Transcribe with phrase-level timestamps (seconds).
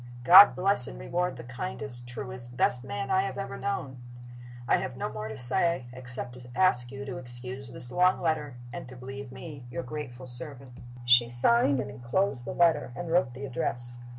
[0.23, 3.97] God bless and reward the kindest, truest, best man I have ever known!
[4.67, 8.55] "I have no more to say, except to ask you to excuse this long letter,
[8.73, 10.71] and to believe me your grateful servant,."
[11.05, 13.99] She signed and inclosed the letter, and wrote the address.